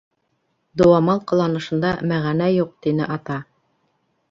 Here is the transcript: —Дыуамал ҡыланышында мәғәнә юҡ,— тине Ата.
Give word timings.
—Дыуамал 0.81 1.21
ҡыланышында 1.33 1.93
мәғәнә 2.13 2.49
юҡ,— 2.55 2.75
тине 2.87 3.13
Ата. 3.19 3.39